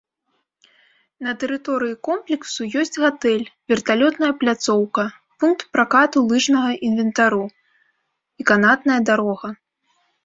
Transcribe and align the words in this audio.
На 1.25 1.31
тэрыторыі 1.41 1.97
комплексу 2.07 2.67
ёсць 2.83 2.97
гатэль, 3.03 3.45
верталётная 3.73 4.31
пляцоўка, 4.45 5.03
пункт 5.43 5.61
пракату 5.77 6.17
лыжнага 6.33 6.71
інвентару 6.89 7.43
і 8.43 8.49
канатная 8.53 8.99
дарога. 9.13 9.47